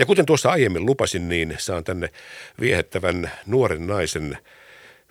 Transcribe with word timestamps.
Ja 0.00 0.06
kuten 0.06 0.26
tuossa 0.26 0.50
aiemmin 0.50 0.86
lupasin, 0.86 1.28
niin 1.28 1.54
saan 1.58 1.84
tänne 1.84 2.08
viehättävän 2.60 3.30
nuoren 3.46 3.86
naisen 3.86 4.38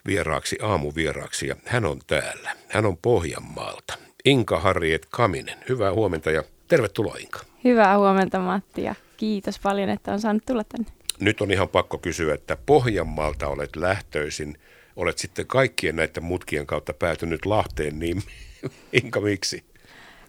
vieraaksi, 0.05 0.57
aamuvieraaksi 0.61 1.47
ja 1.47 1.55
hän 1.65 1.85
on 1.85 1.99
täällä. 2.07 2.51
Hän 2.67 2.85
on 2.85 2.97
Pohjanmaalta. 2.97 3.93
Inka 4.25 4.59
Harriet 4.59 5.05
Kaminen. 5.09 5.57
Hyvää 5.69 5.93
huomenta 5.93 6.31
ja 6.31 6.43
tervetuloa 6.67 7.15
Inka. 7.19 7.39
Hyvää 7.63 7.97
huomenta 7.97 8.39
Matti 8.39 8.83
ja 8.83 8.95
kiitos 9.17 9.59
paljon, 9.59 9.89
että 9.89 10.13
on 10.13 10.19
saanut 10.19 10.45
tulla 10.45 10.63
tänne. 10.63 10.91
Nyt 11.19 11.41
on 11.41 11.51
ihan 11.51 11.69
pakko 11.69 11.97
kysyä, 11.97 12.33
että 12.33 12.57
Pohjanmaalta 12.65 13.47
olet 13.47 13.75
lähtöisin. 13.75 14.57
Olet 14.95 15.17
sitten 15.17 15.47
kaikkien 15.47 15.95
näiden 15.95 16.23
mutkien 16.23 16.65
kautta 16.65 16.93
päätynyt 16.93 17.45
Lahteen, 17.45 17.99
niin 17.99 18.23
Inka 19.03 19.21
miksi? 19.21 19.63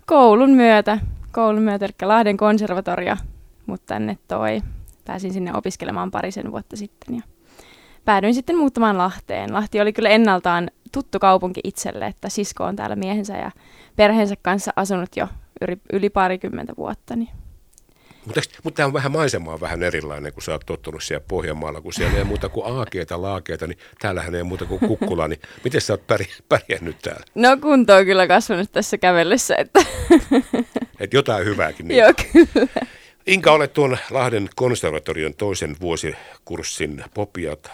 Koulun 0.07 0.51
myötä. 0.51 0.99
Koulun 1.33 1.63
myötä, 1.63 1.85
eli 1.85 1.95
Lahden 2.03 2.37
konservatoria, 2.37 3.17
mutta 3.71 3.87
tänne 3.87 4.19
toi. 4.29 4.61
Pääsin 5.05 5.33
sinne 5.33 5.55
opiskelemaan 5.55 6.11
parisen 6.11 6.53
vuotta 6.53 6.77
sitten 6.77 7.17
ja 7.17 7.23
päädyin 8.05 8.35
sitten 8.35 8.57
muuttamaan 8.57 8.99
Lahteen. 8.99 9.53
Lahti 9.53 9.81
oli 9.81 9.93
kyllä 9.93 10.09
ennaltaan 10.09 10.71
tuttu 10.93 11.19
kaupunki 11.19 11.61
itselle, 11.65 12.07
että 12.07 12.29
sisko 12.29 12.65
on 12.65 12.77
täällä 12.77 12.97
miehensä 12.97 13.37
ja 13.37 13.51
perheensä 13.97 14.35
kanssa 14.43 14.73
asunut 14.77 15.17
jo 15.17 15.29
yli, 15.61 15.77
yli 15.93 16.11
parikymmentä 16.11 16.73
vuotta. 16.77 17.17
Niin. 17.17 17.29
Mutta, 18.27 18.41
mutta 18.65 18.77
tämä 18.77 18.87
on 18.87 18.93
vähän 18.93 19.13
maisemaa 19.13 19.61
vähän 19.61 19.83
erilainen, 19.83 20.33
kun 20.33 20.43
sä 20.43 20.53
oot 20.53 20.67
tottunut 20.67 21.03
siellä 21.03 21.25
Pohjanmaalla, 21.29 21.81
kun 21.81 21.93
siellä 21.93 22.19
ei 22.19 22.25
muuta 22.25 22.49
kuin 22.49 22.77
aakeita, 22.79 23.23
laakeita, 23.23 23.67
niin 23.67 23.79
täällähän 24.01 24.35
ei 24.35 24.43
muuta 24.43 24.65
kuin 24.65 24.81
kukkula, 24.81 25.29
niin 25.29 25.41
miten 25.65 25.81
sä 25.81 25.93
oot 25.93 26.03
pärjännyt 26.49 26.97
täällä? 27.03 27.25
No 27.35 27.57
kunto 27.63 27.97
on 27.97 28.05
kyllä 28.05 28.27
kasvanut 28.27 28.73
tässä 28.73 28.99
kävellessä, 28.99 29.57
että... 29.57 29.81
Et 31.01 31.13
jotain 31.13 31.45
hyvääkin. 31.45 31.89
Niin. 31.89 31.99
Joo, 32.03 32.13
kyllä. 32.33 32.87
Inka, 33.27 33.53
olet 33.53 33.73
tuon 33.73 33.99
Lahden 34.11 34.49
konservatorion 34.57 35.35
toisen 35.35 35.77
vuosikurssin 35.81 37.05
popiat 37.15 37.71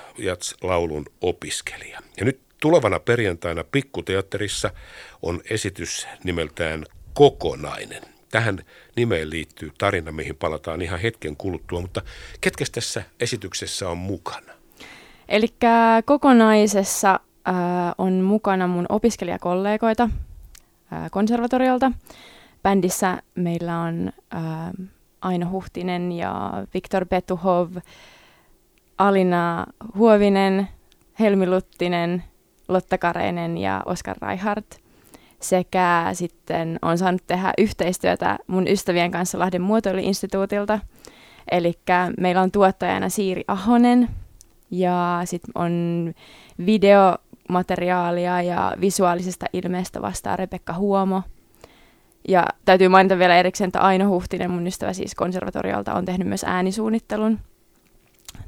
laulun 0.62 1.06
opiskelija. 1.20 2.00
Ja 2.16 2.24
nyt 2.24 2.40
tulevana 2.60 3.00
perjantaina 3.00 3.64
Pikkuteatterissa 3.64 4.70
on 5.22 5.40
esitys 5.50 6.06
nimeltään 6.24 6.84
Kokonainen. 7.14 8.02
Tähän 8.30 8.58
nimeen 8.96 9.30
liittyy 9.30 9.72
tarina, 9.78 10.12
mihin 10.12 10.36
palataan 10.36 10.82
ihan 10.82 11.00
hetken 11.00 11.36
kuluttua, 11.36 11.80
mutta 11.80 12.02
ketkä 12.40 12.64
tässä 12.72 13.02
esityksessä 13.20 13.88
on 13.88 13.98
mukana? 13.98 14.52
Eli 15.28 15.48
kokonaisessa 16.04 17.20
äh, 17.48 17.54
on 17.98 18.12
mukana 18.12 18.66
mun 18.66 18.86
opiskelijakollegoita 18.88 20.02
äh, 20.92 21.10
konservatoriolta. 21.10 21.92
Bändissä 22.62 23.22
meillä 23.34 23.80
on 23.80 24.12
äh, 24.34 24.88
Aino 25.26 25.50
Huhtinen 25.50 26.12
ja 26.12 26.52
Viktor 26.74 27.06
Petuhov, 27.06 27.76
Alina 28.98 29.66
Huovinen, 29.94 30.68
Helmi 31.20 31.46
Luttinen, 31.46 32.24
Lotta 32.68 32.98
Kareinen 32.98 33.58
ja 33.58 33.82
Oskar 33.86 34.16
Reichardt. 34.22 34.66
Sekä 35.40 36.10
sitten 36.12 36.78
on 36.82 36.98
saanut 36.98 37.22
tehdä 37.26 37.52
yhteistyötä 37.58 38.38
mun 38.46 38.68
ystävien 38.68 39.10
kanssa 39.10 39.38
Lahden 39.38 39.62
muotoiluinstituutilta. 39.62 40.78
Eli 41.50 41.74
meillä 42.20 42.42
on 42.42 42.50
tuottajana 42.50 43.08
Siiri 43.08 43.44
Ahonen 43.48 44.08
ja 44.70 45.20
sitten 45.24 45.52
on 45.54 45.72
videomateriaalia 46.66 48.42
ja 48.42 48.76
visuaalisesta 48.80 49.46
ilmeestä 49.52 50.02
vastaa 50.02 50.36
Rebekka 50.36 50.72
Huomo– 50.72 51.22
ja 52.28 52.46
täytyy 52.64 52.88
mainita 52.88 53.18
vielä 53.18 53.36
erikseen, 53.36 53.68
että 53.68 53.80
Aino 53.80 54.08
Huhtinen, 54.08 54.50
mun 54.50 54.66
ystävä 54.66 54.92
siis 54.92 55.14
konservatorialta, 55.14 55.94
on 55.94 56.04
tehnyt 56.04 56.28
myös 56.28 56.44
äänisuunnittelun 56.44 57.38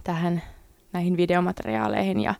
tähän 0.04 0.42
näihin 0.92 1.16
videomateriaaleihin 1.16 2.20
ja, 2.20 2.34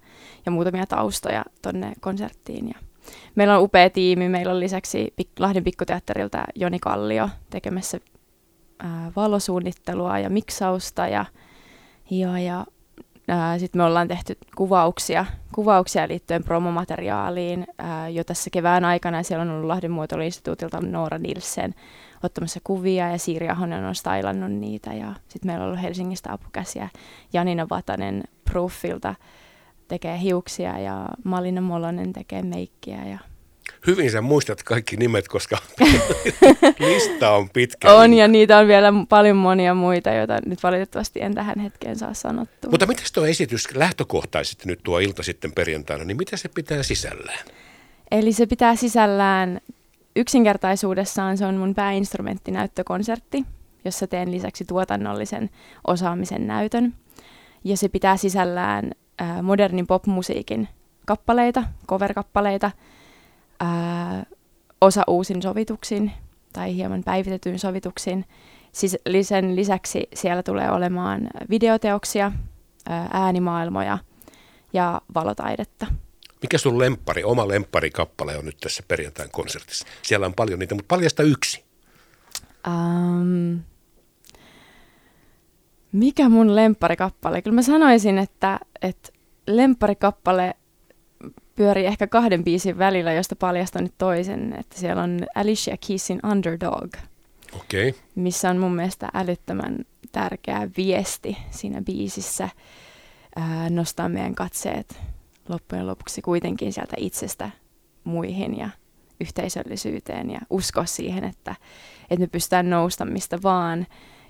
ja 0.46 0.52
muutamia 0.52 0.86
taustoja 0.86 1.44
tonne 1.62 1.92
konserttiin. 2.00 2.68
Ja 2.68 2.74
meillä 3.34 3.56
on 3.56 3.62
upea 3.62 3.90
tiimi. 3.90 4.28
Meillä 4.28 4.52
on 4.52 4.60
lisäksi 4.60 5.14
Lahden 5.38 5.64
pikkuteatterilta 5.64 6.44
Joni 6.54 6.78
Kallio 6.78 7.28
tekemässä 7.50 7.98
ää, 8.78 9.12
valosuunnittelua 9.16 10.18
ja 10.18 10.30
miksausta 10.30 11.08
ja, 11.08 11.24
ja, 12.10 12.38
ja 12.38 12.66
sitten 13.58 13.80
me 13.80 13.84
ollaan 13.84 14.08
tehty 14.08 14.38
kuvauksia, 14.56 15.26
kuvauksia 15.54 16.08
liittyen 16.08 16.44
promomateriaaliin 16.44 17.66
jo 18.12 18.24
tässä 18.24 18.50
kevään 18.50 18.84
aikana. 18.84 19.22
Siellä 19.22 19.42
on 19.42 19.50
ollut 19.50 19.66
Lahden 19.66 19.90
muotoiluinstituutilta 19.90 20.80
Noora 20.80 21.18
Nilsen 21.18 21.74
ottamassa 22.22 22.60
kuvia 22.64 23.10
ja 23.10 23.18
Siiri 23.18 23.48
Ahonen 23.48 23.84
on 23.84 23.94
stylannut 23.94 24.52
niitä. 24.52 24.94
Ja 24.94 25.14
sitten 25.28 25.48
meillä 25.48 25.62
on 25.62 25.68
ollut 25.68 25.82
Helsingistä 25.82 26.32
apukäsiä 26.32 26.88
Janina 27.32 27.66
Vatanen 27.70 28.24
Proofilta 28.44 29.14
tekee 29.88 30.20
hiuksia 30.20 30.78
ja 30.78 31.08
Malina 31.24 31.60
Molonen 31.60 32.12
tekee 32.12 32.42
meikkiä 32.42 33.04
ja 33.04 33.18
hyvin 33.86 34.10
sä 34.10 34.20
muistat 34.20 34.62
kaikki 34.62 34.96
nimet, 34.96 35.28
koska 35.28 35.58
lista 36.88 37.30
on 37.30 37.50
pitkä. 37.50 37.92
On 37.92 38.14
ja 38.14 38.28
niitä 38.28 38.58
on 38.58 38.68
vielä 38.68 38.92
paljon 39.08 39.36
monia 39.36 39.74
muita, 39.74 40.10
joita 40.10 40.38
nyt 40.46 40.62
valitettavasti 40.62 41.20
en 41.22 41.34
tähän 41.34 41.58
hetkeen 41.58 41.96
saa 41.96 42.14
sanottua. 42.14 42.70
Mutta 42.70 42.86
miten 42.86 43.04
tuo 43.14 43.26
esitys 43.26 43.74
lähtökohtaisesti 43.74 44.62
nyt 44.66 44.80
tuo 44.82 44.98
ilta 44.98 45.22
sitten 45.22 45.52
perjantaina, 45.52 46.04
niin 46.04 46.16
mitä 46.16 46.36
se 46.36 46.48
pitää 46.48 46.82
sisällään? 46.82 47.44
Eli 48.10 48.32
se 48.32 48.46
pitää 48.46 48.76
sisällään, 48.76 49.60
yksinkertaisuudessaan 50.16 51.38
se 51.38 51.46
on 51.46 51.54
mun 51.54 51.74
pääinstrumenttinäyttökonsertti, 51.74 53.44
jossa 53.84 54.06
teen 54.06 54.30
lisäksi 54.30 54.64
tuotannollisen 54.64 55.50
osaamisen 55.86 56.46
näytön. 56.46 56.94
Ja 57.64 57.76
se 57.76 57.88
pitää 57.88 58.16
sisällään 58.16 58.90
modernin 59.42 59.86
popmusiikin 59.86 60.68
kappaleita, 61.06 61.64
cover-kappaleita, 61.88 62.70
ää, 63.60 64.26
osa 64.80 65.02
uusin 65.06 65.42
sovituksin 65.42 66.12
tai 66.52 66.74
hieman 66.74 67.04
päivitetyin 67.04 67.58
sovituksin. 67.58 68.24
Siis 68.72 68.96
sen 69.22 69.56
lisäksi 69.56 70.08
siellä 70.14 70.42
tulee 70.42 70.70
olemaan 70.70 71.28
videoteoksia, 71.50 72.32
ää, 72.88 73.08
äänimaailmoja 73.12 73.98
ja 74.72 75.00
valotaidetta. 75.14 75.86
Mikä 76.42 76.58
sun 76.58 76.78
lempari, 76.78 77.24
oma 77.24 77.48
kappale 77.90 78.38
on 78.38 78.44
nyt 78.44 78.56
tässä 78.60 78.82
perjantain 78.88 79.30
konsertissa? 79.30 79.86
Siellä 80.02 80.26
on 80.26 80.34
paljon 80.34 80.58
niitä, 80.58 80.74
mutta 80.74 80.94
paljasta 80.94 81.22
yksi. 81.22 81.64
Um, 82.66 83.60
mikä 85.92 86.28
mun 86.28 86.56
kappale? 86.96 87.42
Kyllä 87.42 87.54
mä 87.54 87.62
sanoisin, 87.62 88.18
että, 88.18 88.60
että 88.82 89.10
kappale 89.94 90.54
pyörii 91.58 91.86
ehkä 91.86 92.06
kahden 92.06 92.44
biisin 92.44 92.78
välillä, 92.78 93.12
josta 93.12 93.36
paljastan 93.36 93.82
nyt 93.82 93.94
toisen, 93.98 94.54
että 94.58 94.78
siellä 94.78 95.02
on 95.02 95.20
Alicia 95.34 95.76
Keysin 95.86 96.20
Underdog, 96.32 96.94
okay. 97.56 97.92
missä 98.14 98.50
on 98.50 98.58
mun 98.58 98.74
mielestä 98.74 99.08
älyttömän 99.14 99.78
tärkeä 100.12 100.68
viesti 100.76 101.36
siinä 101.50 101.82
biisissä 101.82 102.48
ää, 103.36 103.70
nostaa 103.70 104.08
meidän 104.08 104.34
katseet 104.34 105.00
loppujen 105.48 105.86
lopuksi 105.86 106.22
kuitenkin 106.22 106.72
sieltä 106.72 106.96
itsestä 106.98 107.50
muihin 108.04 108.58
ja 108.58 108.70
yhteisöllisyyteen 109.20 110.30
ja 110.30 110.40
uskoa 110.50 110.84
siihen, 110.84 111.24
että, 111.24 111.54
että 112.02 112.20
me 112.20 112.26
pystytään 112.26 112.70
nousta 112.70 113.04
mistä 113.04 113.38
vaan 113.42 113.86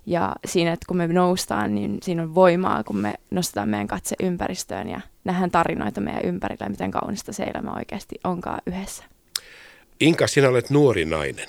ja 0.07 0.33
siinä, 0.45 0.73
että 0.73 0.85
kun 0.89 0.97
me 0.97 1.07
noustaan, 1.07 1.75
niin 1.75 1.99
siinä 2.03 2.23
on 2.23 2.35
voimaa, 2.35 2.85
kun 2.85 2.97
me 2.97 3.15
nostetaan 3.31 3.69
meidän 3.69 3.87
katse 3.87 4.17
ympäristöön 4.23 4.89
ja 4.89 5.01
nähdään 5.29 5.51
tarinoita 5.51 6.01
meidän 6.01 6.25
ympärillä 6.25 6.69
miten 6.69 6.91
kaunista 6.91 7.33
se 7.33 7.43
elämä 7.43 7.73
oikeasti 7.73 8.15
onkaan 8.25 8.61
yhdessä. 8.67 9.05
Inka, 10.01 10.27
sinä 10.27 10.49
olet 10.49 10.71
nuori 10.71 11.05
nainen. 11.05 11.49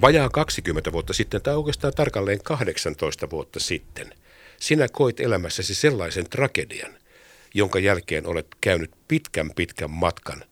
Vajaa 0.00 0.28
20 0.28 0.92
vuotta 0.92 1.12
sitten, 1.12 1.42
tai 1.42 1.56
oikeastaan 1.56 1.92
tarkalleen 1.96 2.42
18 2.42 3.30
vuotta 3.30 3.60
sitten, 3.60 4.14
sinä 4.60 4.86
koit 4.92 5.20
elämässäsi 5.20 5.74
sellaisen 5.74 6.30
tragedian, 6.30 6.92
jonka 7.54 7.78
jälkeen 7.78 8.26
olet 8.26 8.46
käynyt 8.60 8.90
pitkän 9.08 9.50
pitkän 9.56 9.90
matkan 9.90 10.44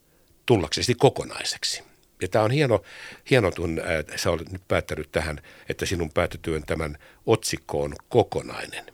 tullaksesi 0.47 0.95
kokonaiseksi. 0.95 1.83
Ja 2.23 2.29
tämä 2.29 2.45
on 2.45 2.51
hieno, 2.51 2.83
hieno 3.31 3.51
kun 3.57 3.79
äh, 3.79 4.17
sä 4.17 4.31
olet 4.31 4.53
nyt 4.53 4.63
päättänyt 4.69 5.13
tähän, 5.13 5.41
että 5.69 5.87
sinun 5.87 6.11
päätytyön 6.15 6.63
tämän 6.67 6.99
otsikkoon 7.27 7.95
kokonainen. 8.09 8.85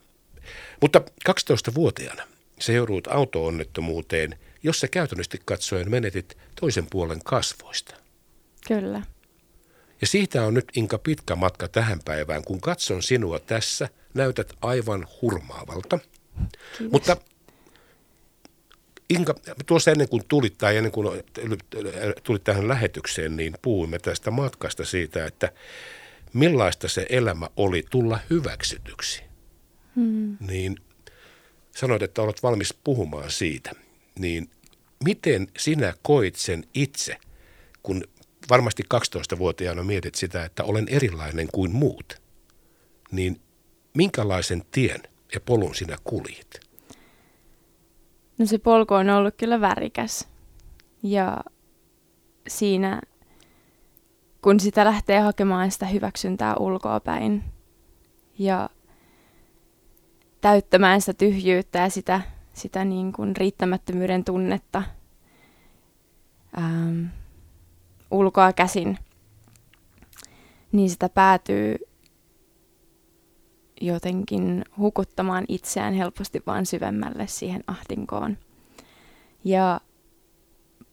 Mutta 0.80 1.02
12-vuotiaana 1.28 2.33
sä 2.60 2.72
joudut 2.72 3.06
auto-onnettomuuteen, 3.06 4.38
jossa 4.62 4.88
käytännössä 4.88 5.38
katsoen 5.44 5.90
menetit 5.90 6.38
toisen 6.60 6.86
puolen 6.90 7.20
kasvoista. 7.24 7.94
Kyllä. 8.68 9.02
Ja 10.00 10.06
siitä 10.06 10.42
on 10.42 10.54
nyt 10.54 10.64
Inka 10.76 10.98
pitkä 10.98 11.36
matka 11.36 11.68
tähän 11.68 12.00
päivään. 12.04 12.44
Kun 12.44 12.60
katson 12.60 13.02
sinua 13.02 13.38
tässä, 13.38 13.88
näytät 14.14 14.52
aivan 14.60 15.06
hurmaavalta. 15.22 15.98
Kiitos. 15.98 16.92
Mutta 16.92 17.16
Inka, 19.10 19.34
tuossa 19.66 19.90
ennen 19.90 20.08
kuin 20.08 20.22
tulit 20.28 20.58
tai 20.58 20.76
ennen 20.76 20.92
kuin 20.92 21.22
tulit 22.22 22.44
tähän 22.44 22.68
lähetykseen, 22.68 23.36
niin 23.36 23.54
puhuimme 23.62 23.98
tästä 23.98 24.30
matkasta 24.30 24.84
siitä, 24.84 25.26
että 25.26 25.52
millaista 26.32 26.88
se 26.88 27.06
elämä 27.08 27.48
oli 27.56 27.84
tulla 27.90 28.18
hyväksytyksi. 28.30 29.22
Hmm. 29.96 30.36
niin 30.40 30.76
sanoit, 31.76 32.02
että 32.02 32.22
olet 32.22 32.42
valmis 32.42 32.74
puhumaan 32.84 33.30
siitä. 33.30 33.70
Niin 34.18 34.50
miten 35.04 35.48
sinä 35.58 35.94
koit 36.02 36.36
sen 36.36 36.64
itse, 36.74 37.16
kun 37.82 38.04
varmasti 38.50 38.82
12-vuotiaana 38.94 39.82
mietit 39.82 40.14
sitä, 40.14 40.44
että 40.44 40.64
olen 40.64 40.88
erilainen 40.88 41.48
kuin 41.52 41.72
muut, 41.72 42.22
niin 43.10 43.40
minkälaisen 43.94 44.62
tien 44.70 45.02
ja 45.34 45.40
polun 45.40 45.74
sinä 45.74 45.96
kuljit? 46.04 46.60
No 48.38 48.46
se 48.46 48.58
polku 48.58 48.94
on 48.94 49.10
ollut 49.10 49.34
kyllä 49.36 49.60
värikäs. 49.60 50.28
Ja 51.02 51.40
siinä, 52.48 53.00
kun 54.42 54.60
sitä 54.60 54.84
lähtee 54.84 55.20
hakemaan 55.20 55.70
sitä 55.70 55.86
hyväksyntää 55.86 56.56
ulkoa 56.56 57.00
päin 57.00 57.44
ja 58.38 58.70
täyttämään 60.44 61.00
sitä 61.00 61.14
tyhjyyttä 61.14 61.78
ja 61.78 61.90
sitä, 61.90 62.20
sitä 62.52 62.84
niin 62.84 63.12
kuin 63.12 63.36
riittämättömyyden 63.36 64.24
tunnetta 64.24 64.82
ähm, 66.58 67.04
ulkoa 68.10 68.52
käsin, 68.52 68.98
niin 70.72 70.90
sitä 70.90 71.08
päätyy 71.08 71.76
jotenkin 73.80 74.64
hukuttamaan 74.78 75.44
itseään 75.48 75.94
helposti 75.94 76.42
vaan 76.46 76.66
syvemmälle 76.66 77.26
siihen 77.26 77.64
ahdinkoon. 77.66 78.38
Ja 79.44 79.80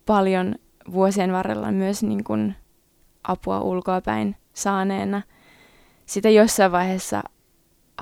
paljon 0.06 0.56
vuosien 0.92 1.32
varrella 1.32 1.72
myös 1.72 2.04
niin 2.04 2.24
kuin 2.24 2.56
apua 3.24 3.62
ulkoapäin 3.62 4.36
saaneena 4.54 5.22
sitä 6.06 6.30
jossain 6.30 6.72
vaiheessa 6.72 7.24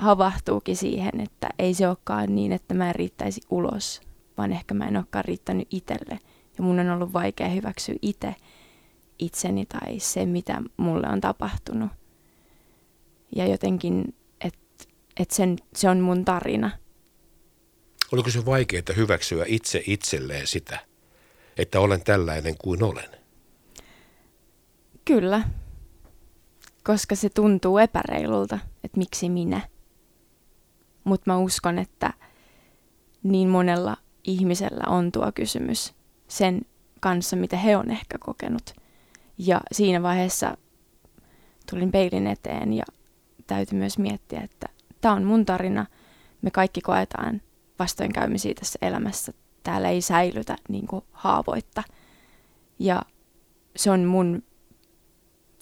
havahtuukin 0.00 0.76
siihen, 0.76 1.20
että 1.20 1.48
ei 1.58 1.74
se 1.74 1.88
olekaan 1.88 2.34
niin, 2.34 2.52
että 2.52 2.74
mä 2.74 2.88
en 2.88 2.94
riittäisi 2.94 3.40
ulos, 3.50 4.00
vaan 4.38 4.52
ehkä 4.52 4.74
mä 4.74 4.88
en 4.88 4.96
olekaan 4.96 5.24
riittänyt 5.24 5.68
itselle. 5.70 6.18
Ja 6.58 6.64
mun 6.64 6.78
on 6.78 6.90
ollut 6.90 7.12
vaikea 7.12 7.48
hyväksyä 7.48 7.94
itse 8.02 8.34
itseni 9.18 9.66
tai 9.66 9.98
se, 9.98 10.26
mitä 10.26 10.62
mulle 10.76 11.08
on 11.08 11.20
tapahtunut. 11.20 11.90
Ja 13.36 13.46
jotenkin 13.46 14.14
että 15.20 15.34
sen, 15.34 15.56
se 15.74 15.88
on 15.88 16.00
mun 16.00 16.24
tarina. 16.24 16.70
Oliko 18.12 18.30
se 18.30 18.46
vaikeaa 18.46 18.82
hyväksyä 18.96 19.44
itse 19.48 19.82
itselleen 19.86 20.46
sitä, 20.46 20.78
että 21.56 21.80
olen 21.80 22.04
tällainen 22.04 22.54
kuin 22.58 22.82
olen? 22.82 23.08
Kyllä, 25.04 25.42
koska 26.84 27.14
se 27.14 27.28
tuntuu 27.28 27.78
epäreilulta, 27.78 28.58
että 28.84 28.98
miksi 28.98 29.28
minä. 29.28 29.60
Mutta 31.10 31.30
mä 31.30 31.38
uskon, 31.38 31.78
että 31.78 32.12
niin 33.22 33.48
monella 33.48 33.96
ihmisellä 34.24 34.84
on 34.86 35.12
tuo 35.12 35.32
kysymys 35.34 35.94
sen 36.28 36.62
kanssa, 37.00 37.36
mitä 37.36 37.56
he 37.56 37.76
on 37.76 37.90
ehkä 37.90 38.18
kokenut. 38.18 38.74
Ja 39.38 39.60
siinä 39.72 40.02
vaiheessa 40.02 40.56
tulin 41.70 41.92
peilin 41.92 42.26
eteen 42.26 42.72
ja 42.72 42.84
täytyy 43.46 43.78
myös 43.78 43.98
miettiä, 43.98 44.40
että 44.40 44.66
tämä 45.00 45.14
on 45.14 45.24
mun 45.24 45.46
tarina, 45.46 45.86
me 46.42 46.50
kaikki 46.50 46.80
koetaan 46.80 47.42
vastoinkäymisiä 47.78 48.54
tässä 48.54 48.78
elämässä. 48.82 49.32
Täällä 49.62 49.88
ei 49.88 50.00
säilytä 50.00 50.56
niin 50.68 50.86
kuin 50.86 51.04
haavoitta. 51.12 51.82
Ja 52.78 53.02
se 53.76 53.90
on 53.90 54.04
mun 54.04 54.42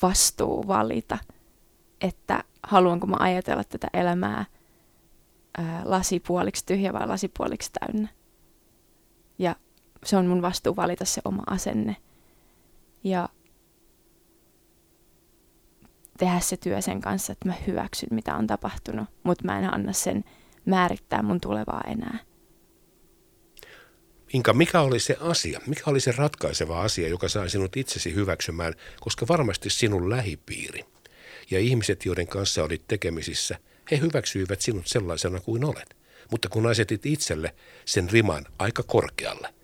vastuu 0.03 0.67
valita, 0.67 1.19
että 2.01 2.45
haluanko 2.63 3.07
mä 3.07 3.17
ajatella 3.19 3.65
tätä 3.65 3.87
elämää 3.93 4.45
lasipuoliksi 5.85 6.67
tyhjä 6.67 6.93
vai 6.93 7.07
lasipuoliksi 7.07 7.71
täynnä. 7.81 8.09
Ja 9.39 9.57
se 10.05 10.17
on 10.17 10.27
mun 10.27 10.43
vastuu 10.43 10.77
valita 10.77 11.05
se 11.05 11.21
oma 11.25 11.43
asenne. 11.47 11.97
Ja 13.05 13.29
tehdä 16.19 16.41
se 16.41 16.57
työ 16.57 16.83
sen 16.83 17.01
kanssa, 17.01 17.33
että 17.33 17.49
mä 17.49 17.55
hyväksyn, 17.67 18.09
mitä 18.13 18.37
on 18.37 18.47
tapahtunut, 18.47 19.09
mutta 19.23 19.45
mä 19.45 19.59
en 19.59 19.75
anna 19.75 19.93
sen 19.93 20.25
määrittää 20.65 21.23
mun 21.23 21.41
tulevaa 21.41 21.83
enää. 21.87 22.19
Inka, 24.33 24.53
mikä 24.53 24.81
oli 24.81 25.01
se 25.01 25.17
asia, 25.21 25.61
mikä 25.67 25.83
oli 25.87 26.01
se 26.01 26.13
ratkaiseva 26.13 26.83
asia, 26.83 27.09
joka 27.09 27.29
sai 27.29 27.51
sinut 27.51 27.77
itsesi 27.77 28.15
hyväksymään, 28.15 28.75
koska 29.01 29.27
varmasti 29.29 29.71
sinun 29.71 30.11
lähipiiri 30.11 30.85
ja 31.51 31.59
ihmiset, 31.59 32.05
joiden 32.05 32.27
kanssa 32.29 32.65
olit 32.65 32.89
tekemisissä, 32.89 33.59
he 33.91 34.01
hyväksyivät 34.01 34.61
sinut 34.61 34.87
sellaisena 34.87 35.41
kuin 35.41 35.65
olet. 35.65 35.97
Mutta 36.31 36.49
kun 36.49 36.67
asetit 36.67 37.07
itselle 37.07 37.55
sen 37.85 38.11
riman 38.11 38.47
aika 38.59 38.83
korkealle, 38.83 39.55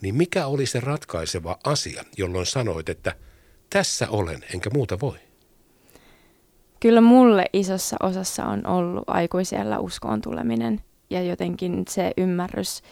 niin 0.00 0.14
mikä 0.14 0.46
oli 0.46 0.66
se 0.66 0.80
ratkaiseva 0.80 1.58
asia, 1.64 2.04
jolloin 2.16 2.46
sanoit, 2.46 2.88
että 2.88 3.14
tässä 3.70 4.08
olen, 4.10 4.44
enkä 4.54 4.70
muuta 4.70 5.00
voi? 5.00 5.18
kyllä 6.80 7.00
mulle 7.00 7.44
isossa 7.52 7.96
osassa 8.02 8.44
on 8.44 8.66
ollut 8.66 9.04
aikuisella 9.06 9.78
uskoon 9.78 10.20
tuleminen 10.20 10.80
ja 11.10 11.22
jotenkin 11.22 11.84
se 11.88 12.12
ymmärrys 12.16 12.82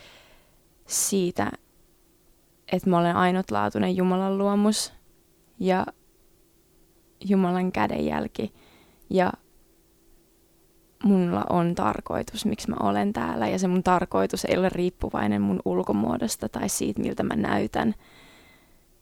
siitä, 0.86 1.50
että 2.72 2.90
mä 2.90 2.98
olen 2.98 3.16
ainutlaatuinen 3.16 3.96
Jumalan 3.96 4.38
luomus 4.38 4.92
ja 5.60 5.86
Jumalan 7.24 7.72
kädenjälki 7.72 8.52
ja 9.10 9.32
mulla 11.04 11.44
on 11.50 11.74
tarkoitus, 11.74 12.44
miksi 12.44 12.70
mä 12.70 12.76
olen 12.80 13.12
täällä 13.12 13.48
ja 13.48 13.58
se 13.58 13.68
mun 13.68 13.82
tarkoitus 13.82 14.44
ei 14.44 14.58
ole 14.58 14.68
riippuvainen 14.68 15.42
mun 15.42 15.60
ulkomuodosta 15.64 16.48
tai 16.48 16.68
siitä, 16.68 17.02
miltä 17.02 17.22
mä 17.22 17.36
näytän. 17.36 17.94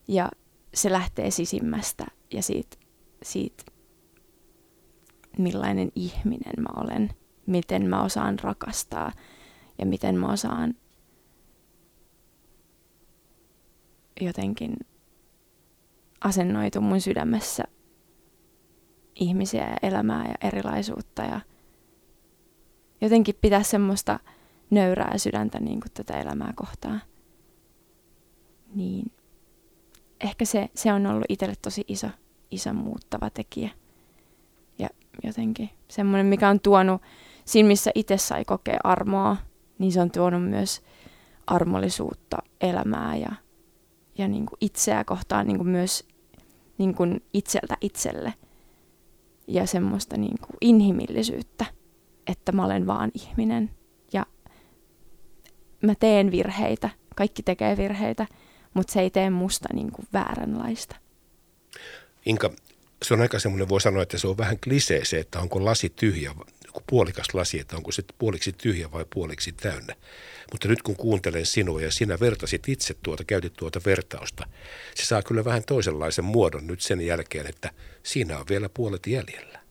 Ja 0.08 0.28
se 0.74 0.92
lähtee 0.92 1.30
sisimmästä 1.30 2.06
ja 2.32 2.42
siitä, 2.42 2.76
siitä 3.22 3.64
millainen 5.38 5.92
ihminen 5.94 6.54
mä 6.58 6.82
olen, 6.82 7.10
miten 7.46 7.88
mä 7.88 8.02
osaan 8.02 8.38
rakastaa 8.38 9.12
ja 9.78 9.86
miten 9.86 10.18
mä 10.18 10.32
osaan 10.32 10.74
jotenkin 14.20 14.76
asennoitu 16.20 16.80
mun 16.80 17.00
sydämessä 17.00 17.64
ihmisiä 19.14 19.68
ja 19.70 19.76
elämää 19.82 20.28
ja 20.28 20.48
erilaisuutta 20.48 21.22
ja 21.22 21.40
jotenkin 23.04 23.34
pitää 23.40 23.62
semmoista 23.62 24.20
nöyrää 24.70 25.18
sydäntä 25.18 25.60
niin 25.60 25.80
kuin 25.80 25.92
tätä 25.92 26.20
elämää 26.20 26.52
kohtaa. 26.56 26.98
Niin. 28.74 29.12
Ehkä 30.20 30.44
se, 30.44 30.68
se 30.74 30.92
on 30.92 31.06
ollut 31.06 31.24
itselle 31.28 31.54
tosi 31.62 31.84
iso, 31.88 32.08
iso 32.50 32.72
muuttava 32.72 33.30
tekijä. 33.30 33.70
Jotenkin 35.22 35.70
semmoinen, 35.88 36.26
mikä 36.26 36.48
on 36.48 36.60
tuonut 36.60 37.02
siinä, 37.44 37.66
missä 37.66 37.90
itse 37.94 38.16
sai 38.16 38.44
kokea 38.44 38.78
armoa, 38.84 39.36
niin 39.78 39.92
se 39.92 40.00
on 40.00 40.10
tuonut 40.10 40.50
myös 40.50 40.82
armollisuutta 41.46 42.38
elämää 42.60 43.16
ja, 43.16 43.32
ja 44.18 44.28
niin 44.28 44.46
kuin 44.46 44.58
itseä 44.60 45.04
kohtaan 45.04 45.46
niin 45.46 45.56
kuin 45.56 45.68
myös 45.68 46.08
niin 46.78 46.94
kuin 46.94 47.22
itseltä 47.32 47.76
itselle. 47.80 48.34
Ja 49.48 49.66
semmoista 49.66 50.16
niin 50.16 50.38
kuin 50.38 50.56
inhimillisyyttä, 50.60 51.64
että 52.26 52.52
mä 52.52 52.64
olen 52.64 52.86
vaan 52.86 53.10
ihminen 53.14 53.70
ja 54.12 54.26
mä 55.82 55.94
teen 56.00 56.30
virheitä, 56.30 56.90
kaikki 57.16 57.42
tekee 57.42 57.76
virheitä, 57.76 58.26
mutta 58.74 58.92
se 58.92 59.00
ei 59.00 59.10
tee 59.10 59.30
musta 59.30 59.68
niin 59.72 59.92
kuin 59.92 60.08
vääränlaista. 60.12 60.96
Inka, 62.26 62.50
se 63.02 63.14
on 63.14 63.20
aika 63.20 63.38
semmoinen, 63.38 63.68
voi 63.68 63.80
sanoa, 63.80 64.02
että 64.02 64.18
se 64.18 64.28
on 64.28 64.38
vähän 64.38 64.58
klisee 64.64 65.04
se, 65.04 65.18
että 65.18 65.40
onko 65.40 65.64
lasi 65.64 65.90
tyhjä, 65.90 66.34
puolikas 66.86 67.34
lasi, 67.34 67.60
että 67.60 67.76
onko 67.76 67.92
se 67.92 68.02
puoliksi 68.18 68.52
tyhjä 68.52 68.92
vai 68.92 69.04
puoliksi 69.14 69.52
täynnä. 69.52 69.94
Mutta 70.52 70.68
nyt 70.68 70.82
kun 70.82 70.96
kuuntelen 70.96 71.46
sinua 71.46 71.82
ja 71.82 71.90
sinä 71.90 72.20
vertasit 72.20 72.68
itse 72.68 72.94
tuota, 73.02 73.24
käytit 73.24 73.52
tuota 73.52 73.80
vertausta, 73.86 74.46
se 74.94 75.06
saa 75.06 75.22
kyllä 75.22 75.44
vähän 75.44 75.64
toisenlaisen 75.64 76.24
muodon 76.24 76.66
nyt 76.66 76.80
sen 76.80 77.00
jälkeen, 77.00 77.46
että 77.46 77.70
siinä 78.02 78.38
on 78.38 78.44
vielä 78.48 78.68
puolet 78.68 79.06
jäljellä. 79.06 79.63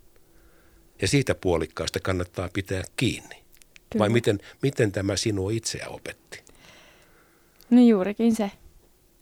Ja 1.01 1.07
siitä 1.07 1.35
puolikkaasta 1.35 1.99
kannattaa 1.99 2.49
pitää 2.53 2.83
kiinni. 2.97 3.35
Kyllä. 3.89 3.99
Vai 3.99 4.09
miten, 4.09 4.39
miten 4.61 4.91
tämä 4.91 5.15
sinua 5.15 5.51
itseä 5.51 5.87
opetti? 5.89 6.43
No 7.69 7.81
juurikin 7.81 8.35
se, 8.35 8.51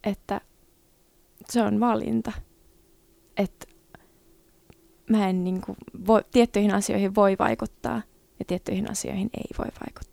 että 0.04 0.42
se 1.50 1.62
on 1.62 1.80
valinta. 1.80 2.32
Että 3.38 3.68
mä 5.10 5.30
en 5.30 5.44
niin 5.44 5.62
kuin, 5.62 5.78
voi, 6.08 6.24
tiettyihin 6.32 6.74
asioihin 6.74 7.16
voi 7.16 7.36
vaikuttaa 7.40 8.01
ja 8.40 8.46
tiettyihin 8.46 8.92
asioihin 8.92 9.30
ei 9.38 9.50
voi 9.58 9.68
vaikuttaa. 9.86 10.11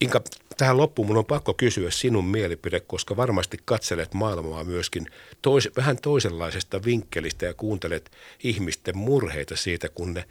Inka, 0.00 0.22
tähän 0.56 0.76
loppuun 0.76 1.08
mun 1.08 1.16
on 1.16 1.26
pakko 1.26 1.54
kysyä 1.54 1.90
sinun 1.90 2.24
mielipide, 2.24 2.80
koska 2.80 3.16
varmasti 3.16 3.58
katselet 3.64 4.14
maailmaa 4.14 4.64
myöskin 4.64 5.06
tois, 5.42 5.68
vähän 5.76 5.98
toisenlaisesta 6.02 6.84
vinkkelistä 6.84 7.46
ja 7.46 7.54
kuuntelet 7.54 8.12
ihmisten 8.42 8.96
murheita 8.96 9.56
siitä, 9.56 9.88
kun 9.88 10.14
ne, 10.14 10.24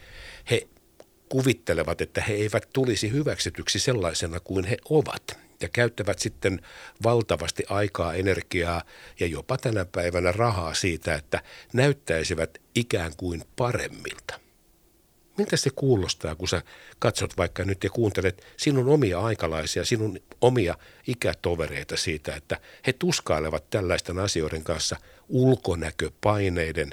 he 0.52 0.68
kuvittelevat, 1.30 2.02
että 2.02 2.22
he 2.22 2.34
eivät 2.34 2.70
tulisi 2.74 3.12
hyväksytyksi 3.12 3.80
sellaisena 3.80 4.40
kuin 4.40 4.66
he 4.66 4.78
ovat 4.90 5.40
ja 5.62 5.70
käyttävät 5.70 6.20
sitten 6.20 6.62
valtavasti 7.04 7.64
aikaa, 7.70 8.14
energiaa 8.14 8.82
ja 9.20 9.28
jopa 9.28 9.58
tänä 9.58 9.86
päivänä 9.86 10.32
rahaa 10.32 10.74
siitä, 10.74 11.16
että 11.16 11.42
näyttäisivät 11.74 12.58
ikään 12.76 13.12
kuin 13.18 13.44
paremmilta. 13.56 14.47
Miltä 15.38 15.58
se 15.58 15.70
kuulostaa, 15.75 16.36
kun 16.36 16.48
sä 16.48 16.62
katsot 17.00 17.38
vaikka 17.38 17.63
nyt 17.63 17.84
ja 17.84 17.89
kuuntelet 17.89 18.46
sinun 18.58 18.89
omia 18.89 19.20
aikalaisia, 19.20 19.86
sinun 19.86 20.20
omia 20.41 20.75
ikätovereita 21.08 21.98
siitä, 21.98 22.36
että 22.36 22.60
he 22.88 22.94
tuskailevat 22.94 23.70
tällaisten 23.70 24.20
asioiden 24.20 24.63
kanssa 24.63 24.96
ulkonäköpaineiden 25.29 26.89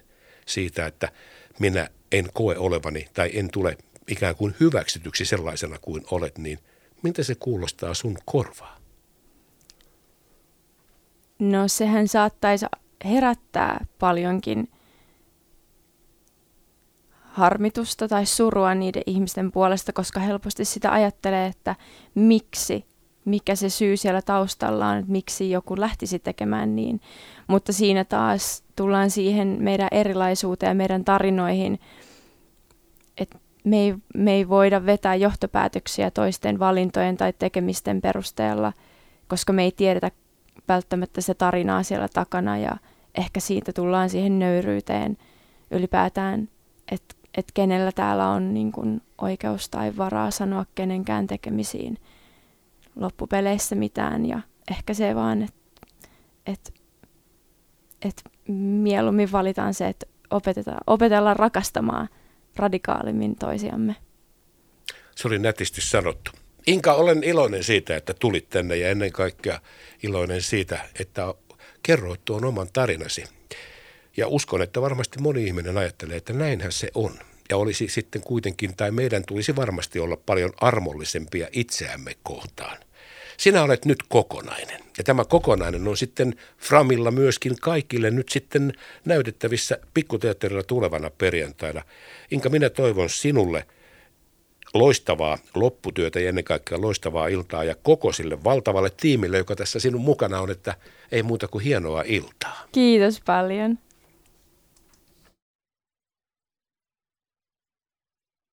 siitä, 0.47 0.87
että 0.87 1.13
minä 1.59 1.89
en 2.13 2.29
koe 2.33 2.59
olevani 2.59 3.09
tai 3.15 3.31
en 3.35 3.51
tule 3.51 3.77
ikään 4.09 4.37
kuin 4.37 4.55
hyväksytyksi 4.61 5.25
sellaisena 5.25 5.79
kuin 5.79 6.03
olet, 6.11 6.39
niin 6.39 6.59
miltä 7.03 7.23
se 7.23 7.35
kuulostaa 7.35 7.95
sun 7.95 8.19
korvaa? 8.25 8.79
No 11.39 11.69
sehän 11.69 12.09
saattaisi 12.09 12.67
herättää 13.05 13.87
paljonkin 13.99 14.69
harmitusta 17.35 18.09
tai 18.09 18.27
surua 18.27 18.75
niiden 18.75 19.03
ihmisten 19.07 19.53
puolesta, 19.53 19.93
koska 19.93 20.21
helposti 20.21 20.65
sitä 20.65 20.93
ajattelee, 20.93 21.47
että 21.47 21.77
miksi, 22.15 22.85
mikä 23.25 23.55
se 23.55 23.69
syy 23.69 23.97
siellä 23.97 24.23
taustalla 24.23 24.89
on, 24.89 24.97
että 24.97 25.13
miksi 25.13 25.51
joku 25.51 25.81
lähtisi 25.81 26.19
tekemään 26.19 26.77
niin. 26.77 27.01
Mutta 27.47 27.73
siinä 27.73 28.05
taas 28.05 28.65
tullaan 28.77 29.11
siihen 29.11 29.57
meidän 29.61 29.89
erilaisuuteen 29.91 30.71
ja 30.71 30.75
meidän 30.75 31.05
tarinoihin, 31.05 31.81
että 33.19 33.39
me 33.65 33.77
ei, 33.77 33.95
me 34.15 34.33
ei 34.33 34.49
voida 34.49 34.87
vetää 34.87 35.15
johtopäätöksiä 35.15 36.11
toisten 36.11 36.59
valintojen 36.59 37.17
tai 37.17 37.33
tekemisten 37.39 38.01
perusteella, 38.01 38.73
koska 39.29 39.53
me 39.53 39.63
ei 39.63 39.73
tiedetä 39.73 40.11
välttämättä 40.69 41.21
se 41.21 41.35
tarinaa 41.35 41.83
siellä 41.83 42.09
takana 42.09 42.59
ja 42.59 42.77
ehkä 43.15 43.41
siitä 43.41 43.73
tullaan 43.73 44.11
siihen 44.11 44.39
nöyryyteen 44.39 45.17
ylipäätään, 45.71 46.49
että 46.93 47.24
et 47.39 47.47
kenellä 47.55 47.93
täällä 47.93 48.29
on 48.29 48.55
niin 48.55 48.73
kun 48.73 49.03
oikeus 49.19 49.69
tai 49.69 49.97
varaa 49.97 50.31
sanoa 50.31 50.67
kenenkään 50.75 51.27
tekemisiin 51.27 51.99
loppupeleissä 52.97 53.75
mitään 53.75 54.27
ja 54.27 54.41
ehkä 54.71 54.95
se 54.95 55.15
vaan, 55.15 55.43
että 55.43 55.61
et, 56.47 56.75
et 58.03 58.23
mieluummin 58.49 59.33
valitaan 59.33 59.75
se, 59.75 59.89
että 59.89 60.07
opetetaan, 60.31 60.81
opetellaan 60.87 61.37
rakastamaan 61.37 62.09
radikaalimmin 62.57 63.37
toisiamme. 63.37 63.97
Se 65.17 65.29
oli 65.29 65.39
nätisti 65.39 65.81
sanottu. 65.81 66.31
Inka, 66.67 66.93
olen 66.93 67.25
iloinen 67.25 67.65
siitä, 67.65 67.97
että 67.97 68.15
tulit 68.15 68.49
tänne 68.49 68.77
ja 68.77 68.89
ennen 68.89 69.13
kaikkea 69.13 69.61
iloinen 70.03 70.43
siitä, 70.43 70.79
että 71.01 71.35
kerroit 71.83 72.25
tuon 72.25 72.45
oman 72.45 72.69
tarinasi. 72.73 73.25
Ja 74.17 74.29
uskon, 74.29 74.63
että 74.63 74.81
varmasti 74.81 75.21
moni 75.21 75.45
ihminen 75.45 75.79
ajattelee, 75.79 76.17
että 76.17 76.33
näinhän 76.33 76.73
se 76.73 76.91
on. 76.95 77.13
Ja 77.51 77.57
olisi 77.57 77.89
sitten 77.89 78.23
kuitenkin, 78.23 78.77
tai 78.77 78.91
meidän 78.91 79.25
tulisi 79.27 79.57
varmasti 79.57 80.01
olla 80.01 80.17
paljon 80.17 80.53
armollisempia 80.61 81.49
itseämme 81.53 82.17
kohtaan. 82.23 82.77
Sinä 83.37 83.63
olet 83.63 83.85
nyt 83.85 83.99
kokonainen. 84.09 84.81
Ja 84.99 85.05
tämä 85.05 85.25
kokonainen 85.25 85.89
on 85.89 85.97
sitten 85.97 86.35
Framilla 86.59 87.11
myöskin 87.11 87.57
kaikille 87.61 88.11
nyt 88.11 88.29
sitten 88.29 88.73
näytettävissä 89.05 89.79
pikkuteatterilla 89.95 90.63
tulevana 90.63 91.11
perjantaina. 91.11 91.83
Inka, 92.31 92.49
minä 92.49 92.71
toivon 92.71 93.11
sinulle 93.11 93.67
loistavaa 94.75 95.39
lopputyötä 95.55 96.21
ja 96.21 96.29
ennen 96.29 96.45
kaikkea 96.45 96.81
loistavaa 96.81 97.29
iltaa 97.29 97.65
ja 97.65 97.75
koko 97.83 98.13
sille 98.13 98.45
valtavalle 98.45 98.91
tiimille, 98.97 99.39
joka 99.39 99.57
tässä 99.57 99.79
sinun 99.79 100.01
mukana 100.01 100.41
on, 100.41 100.51
että 100.51 100.75
ei 101.13 101.23
muuta 101.23 101.49
kuin 101.49 101.65
hienoa 101.65 102.03
iltaa. 102.07 102.67
Kiitos 102.73 103.21
paljon. 103.27 103.79